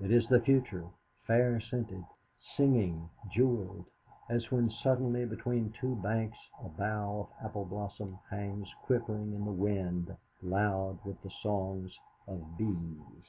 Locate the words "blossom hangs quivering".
7.64-9.32